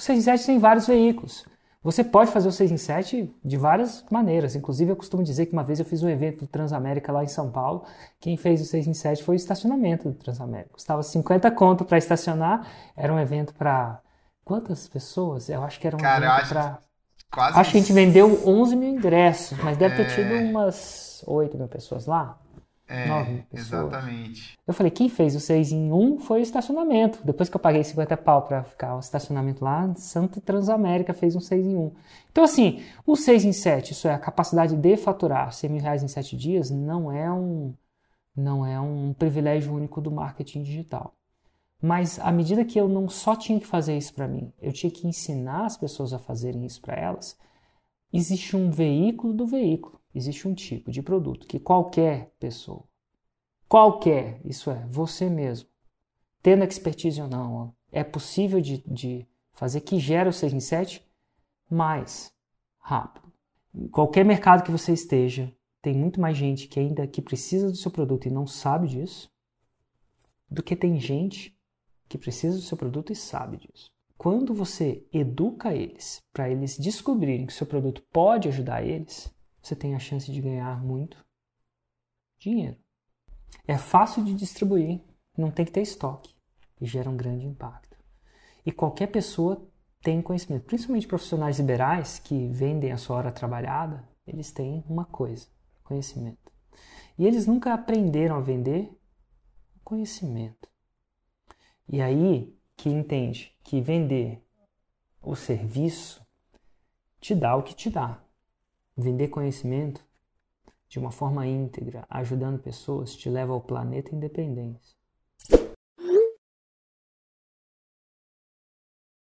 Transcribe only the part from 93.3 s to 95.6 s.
trabalhada, eles têm uma coisa,